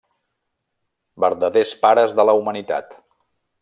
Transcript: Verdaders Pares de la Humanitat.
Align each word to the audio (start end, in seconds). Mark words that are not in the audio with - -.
Verdaders 1.25 1.77
Pares 1.87 2.19
de 2.21 2.29
la 2.31 2.39
Humanitat. 2.43 3.01